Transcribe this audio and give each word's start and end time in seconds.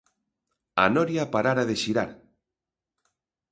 A 0.83 0.85
noria 0.93 1.27
parara 1.37 1.67
de 1.73 1.77
xirar. 1.83 2.09